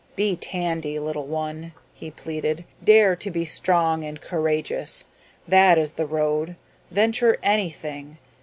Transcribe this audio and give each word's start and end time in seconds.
"Be 0.15 0.35
Tandy, 0.35 0.97
little 0.97 1.27
one," 1.27 1.73
he 1.93 2.09
pleaded. 2.09 2.65
"Dare 2.83 3.15
to 3.17 3.29
be 3.29 3.45
strong 3.45 4.03
and 4.03 4.19
courageous. 4.19 5.05
That 5.47 5.77
is 5.77 5.91
the 5.93 6.07
road. 6.07 6.55
Venture 6.89 7.37
anything. 7.43 8.17